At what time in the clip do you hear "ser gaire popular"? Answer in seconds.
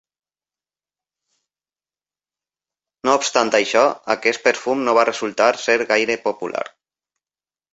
5.67-6.69